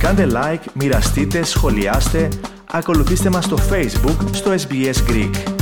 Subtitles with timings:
[0.00, 2.28] Κάντε like, μοιραστείτε, σχολιάστε,
[2.70, 5.60] ακολουθήστε μας στο Facebook στο SBS Greek.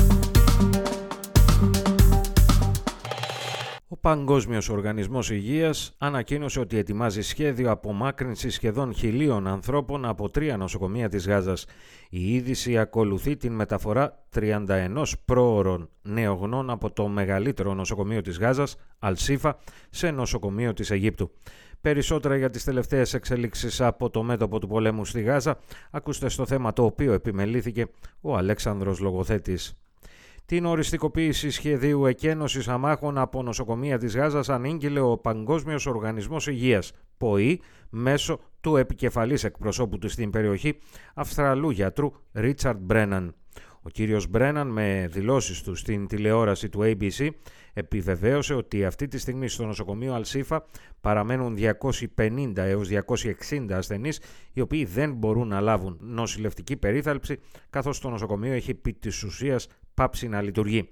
[3.89, 11.09] Ο Παγκόσμιος Οργανισμός Υγείας ανακοίνωσε ότι ετοιμάζει σχέδιο απομάκρυνσης σχεδόν χιλίων ανθρώπων από τρία νοσοκομεία
[11.09, 11.65] της Γάζας.
[12.11, 19.59] Η είδηση ακολουθεί την μεταφορά 31 πρόωρων νεογνών από το μεγαλύτερο νοσοκομείο της Γάζας, Αλσίφα,
[19.91, 21.31] σε νοσοκομείο της Αιγύπτου.
[21.81, 25.59] Περισσότερα για τις τελευταίες εξελίξεις από το μέτωπο του πολέμου στη Γάζα,
[25.91, 27.87] ακούστε στο θέμα το οποίο επιμελήθηκε
[28.21, 29.75] ο Αλέξανδρος Λογοθέτης.
[30.45, 37.61] Την οριστικοποίηση σχεδίου εκένωσης αμάχων από νοσοκομεία της Γάζας ανήγγειλε ο Παγκόσμιος Οργανισμός Υγείας, ΠΟΗ,
[37.91, 40.79] μέσω του επικεφαλής εκπροσώπου του στην περιοχή,
[41.15, 43.35] Αυστραλού γιατρού Ρίτσαρντ Μπρέναν.
[43.89, 47.29] Ο κύριος Μπρέναν με δηλώσεις του στην τηλεόραση του ABC
[47.73, 50.65] επιβεβαίωσε ότι αυτή τη στιγμή στο νοσοκομείο Αλσίφα
[51.01, 51.57] παραμένουν
[52.17, 52.89] 250 έως
[53.51, 54.21] 260 ασθενείς
[54.53, 57.39] οι οποίοι δεν μπορούν να λάβουν νοσηλευτική περίθαλψη
[57.71, 60.89] καθώς το νοσοκομείο έχει επί της ουσίας πάψει να λειτουργεί.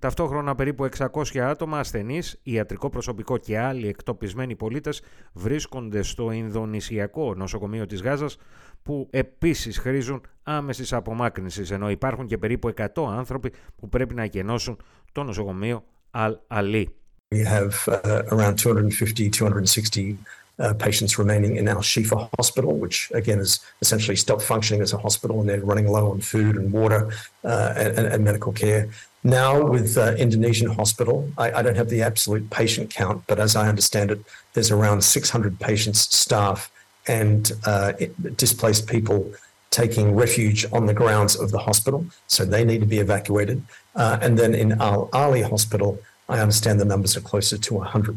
[0.00, 7.86] Ταυτόχρονα περίπου 600 άτομα ασθενείς, ιατρικό προσωπικό και άλλοι εκτοπισμένοι πολίτες βρίσκονται στο Ινδονησιακό νοσοκομείο
[7.86, 8.36] της Γάζας
[8.83, 14.77] που επίσης χρήζουν άμεσης απομάκρυνσης ενώ υπάρχουν και περίπου 100 άνθρωποι που πρέπει να εκενώσουν
[15.11, 15.83] το νοσοκομείο
[16.15, 16.85] Al-Ali.
[17.31, 20.17] We have uh, around 250, 260
[20.59, 24.97] uh, patients remaining in Al Shifa Hospital, which again has essentially stopped functioning as a
[24.97, 27.11] hospital and they're running low on food and water
[27.43, 28.87] uh, and, and, medical care.
[29.23, 33.55] Now, with uh, Indonesian Hospital, I, I, don't have the absolute patient count, but as
[33.55, 34.19] I understand it,
[34.53, 36.71] there's around 600 patients, staff,
[37.06, 37.92] and uh,
[38.36, 39.32] displaced people
[39.70, 42.04] taking refuge on the grounds of the hospital.
[42.26, 43.62] So they need to be evacuated.
[43.94, 45.98] Uh, and then in Al Ali Hospital,
[46.28, 48.16] I understand the numbers are closer to 100.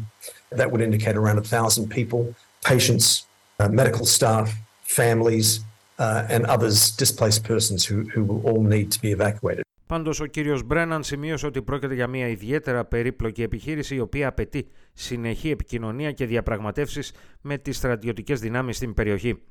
[0.50, 3.26] That would indicate around 1,000 people, patients,
[3.58, 5.60] uh, medical staff, families,
[5.98, 9.63] uh, and others, displaced persons who, who will all need to be evacuated.
[9.86, 14.66] Πάντως ο κύριος Μπρέναν σημείωσε ότι πρόκειται για μια ιδιαίτερα περίπλοκη επιχείρηση η οποία απαιτεί
[14.92, 19.42] συνεχή επικοινωνία και διαπραγματεύσεις με τις στρατιωτικές δυνάμεις στην περιοχή.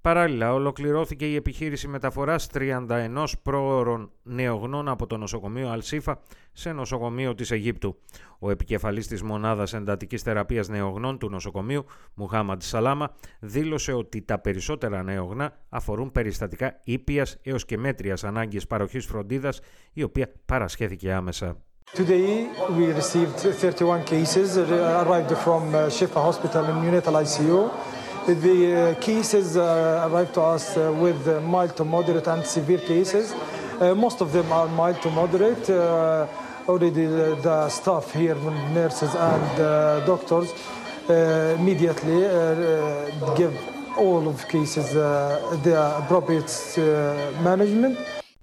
[0.00, 6.20] Παράλληλα, ολοκληρώθηκε η επιχείρηση μεταφοράς 31 πρόωρων νεογνών από το νοσοκομείο Αλσίφα
[6.52, 7.96] σε νοσοκομείο της Αιγύπτου.
[8.38, 15.02] Ο επικεφαλής της μονάδας εντατικής θεραπείας νεογνών του νοσοκομείου, Μουχάμαντ Σαλάμα, δήλωσε ότι τα περισσότερα
[15.02, 19.60] νεογνά αφορούν περιστατικά ήπιας έως και μέτριας ανάγκης παροχής φροντίδας,
[19.92, 21.56] η οποία παρασχέθηκε άμεσα.
[21.94, 24.56] Today we received 31 cases
[25.02, 25.62] arrived from
[25.96, 27.70] Shifa Hospital in Unital ICU.
[28.26, 32.78] The uh, cases uh, arrived to us uh, with uh, mild to moderate and severe
[32.78, 33.32] cases.
[33.80, 35.70] Uh, most of them are mild to moderate.
[35.70, 36.26] Uh,
[36.66, 38.34] already the, the, staff here,
[38.74, 40.52] nurses and doctors,
[41.08, 42.22] immediately
[43.36, 43.56] give
[43.96, 46.50] all of cases the appropriate
[47.44, 47.96] management.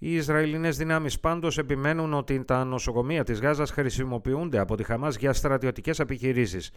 [0.05, 5.33] Οι Ισραηλινές δυνάμεις πάντως επιμένουν ότι τα νοσοκομεία της Γάζας χρησιμοποιούνται από τη Χαμάς για
[5.33, 6.71] στρατιωτικές επιχειρήσεις.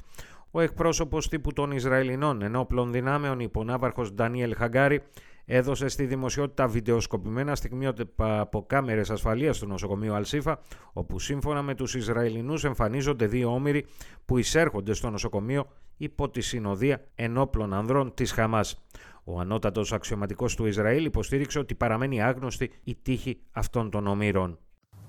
[0.50, 5.02] Ο εκπρόσωπος τύπου των Ισραηλινών ενόπλων δυνάμεων, υπονάβαρχος Ντανιέλ Χαγκάρη,
[5.44, 10.58] έδωσε στη δημοσιότητα βιντεοσκοπημένα στιγμιότυπα από κάμερες ασφαλείας του νοσοκομείου Αλσίφα,
[10.92, 13.86] όπου σύμφωνα με τους Ισραηλινούς εμφανίζονται δύο όμοιροι
[14.24, 15.66] που εισέρχονται στο νοσοκομείο
[15.96, 18.86] υπό τη συνοδεία ενόπλων ανδρών της Χαμάς.
[19.28, 24.58] Ο ανώτατος αξιωματικός του Ισραήλ υποστήριξε ότι παραμένει άγνωστη η τύχη αυτών των ομήρων.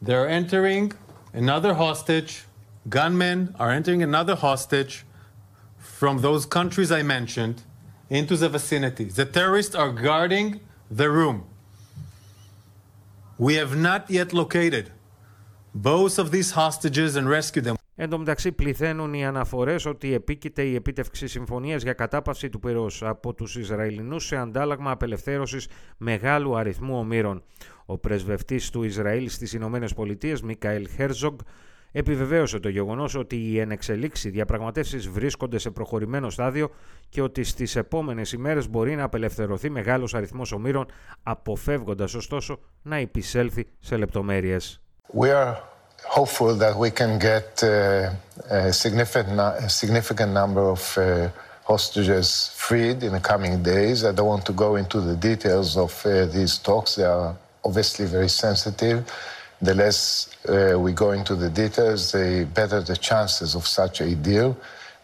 [0.06, 0.88] They're entering
[1.34, 2.30] another hostage.
[2.90, 4.94] Gunmen are entering another hostage
[6.00, 7.58] from those countries I mentioned
[8.10, 9.06] into the vicinity.
[9.20, 10.48] The terrorists are guarding
[11.00, 11.38] the room.
[13.46, 14.86] We have not yet located
[15.92, 17.77] both of these hostages and rescued them.
[18.00, 23.04] Εν τω μεταξύ, πληθαίνουν οι αναφορές ότι επίκειται η επίτευξη συμφωνίας για κατάπαυση του πυρός
[23.04, 27.44] από τους Ισραηλινούς σε αντάλλαγμα απελευθέρωσης μεγάλου αριθμού ομήρων.
[27.86, 31.40] Ο πρεσβευτής του Ισραήλ στις Ηνωμένες Πολιτείες, Μικαέλ Χέρζογκ,
[31.92, 36.70] επιβεβαίωσε το γεγονός ότι οι ενεξελίξει διαπραγματεύσεις βρίσκονται σε προχωρημένο στάδιο
[37.10, 40.86] και ότι στις επόμενες ημέρες μπορεί να απελευθερωθεί μεγάλος αριθμός ομήρων,
[41.24, 44.82] αποφεύγοντας ωστόσο να επισέλθει σε λεπτομέρειες.
[46.04, 48.12] Hopeful that we can get uh,
[48.50, 51.30] a, significant, a significant number of uh,
[51.64, 54.06] hostages freed in the coming days.
[54.06, 56.96] I don't want to go into the details of uh, these talks.
[56.96, 59.12] They are obviously very sensitive.
[59.62, 64.16] The less uh, we go into the details, the better the chances of such a
[64.16, 64.56] deal.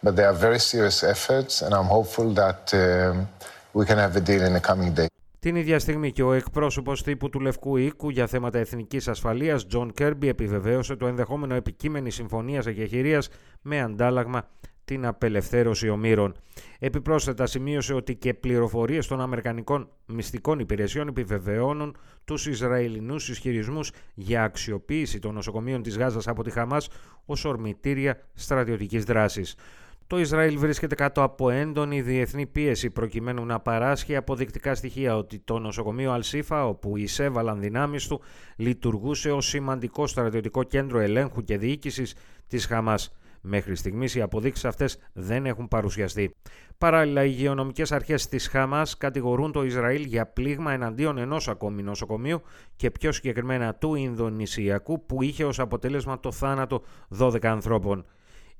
[0.01, 3.27] But they are very serious efforts, and I'm hopeful that um,
[3.73, 5.12] we can have a deal in the coming days.
[5.43, 9.91] Την ίδια στιγμή και ο εκπρόσωπος τύπου του Λευκού Οίκου για θέματα εθνικής ασφαλείας, Τζον
[9.91, 13.29] Κέρμπι, επιβεβαίωσε το ενδεχόμενο επικείμενης συμφωνίας εκεχειρίας
[13.61, 14.49] με αντάλλαγμα
[14.85, 16.35] την απελευθέρωση ομήρων.
[16.79, 25.19] Επιπρόσθετα σημείωσε ότι και πληροφορίες των Αμερικανικών μυστικών υπηρεσιών επιβεβαιώνουν τους Ισραηλινούς ισχυρισμούς για αξιοποίηση
[25.19, 26.89] των νοσοκομείων της Γάζας από τη Χαμάς
[27.25, 29.55] ως ορμητήρια στρατιωτικής δράσης.
[30.07, 35.59] Το Ισραήλ βρίσκεται κάτω από έντονη διεθνή πίεση προκειμένου να παράσχει αποδεικτικά στοιχεία ότι το
[35.59, 38.21] νοσοκομείο Αλσίφα, όπου εισέβαλαν δυνάμεις του,
[38.55, 42.15] λειτουργούσε ως σημαντικό στρατιωτικό κέντρο ελέγχου και διοίκησης
[42.47, 43.15] της Χαμάς.
[43.45, 46.35] Μέχρι στιγμής οι αποδείξεις αυτές δεν έχουν παρουσιαστεί.
[46.77, 52.41] Παράλληλα, οι υγειονομικές αρχές της Χαμάς κατηγορούν το Ισραήλ για πλήγμα εναντίον ενός ακόμη νοσοκομείου
[52.75, 56.83] και πιο συγκεκριμένα του Ινδονησιακού, που είχε ως αποτέλεσμα το θάνατο
[57.19, 58.05] 12 ανθρώπων.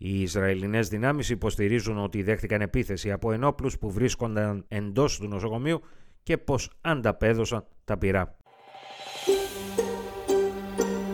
[0.06, 5.82] Οι Ισραηλινές δυνάμεις υποστηρίζουν ότι δέχτηκαν επίθεση από ενόπλους που βρίσκονταν εντός του νοσοκομείου
[6.24, 8.36] και πως ανταπέδωσαν τα πυρά.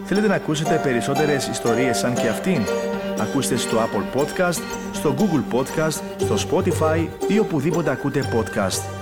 [0.03, 2.61] Θέλετε να ακούσετε περισσότερες ιστορίες σαν και αυτήν;
[3.19, 4.61] Ακούστε στο Apple Podcast,
[4.93, 8.98] στο Google Podcast, στο Spotify ή οπουδήποτε ακούτε podcast.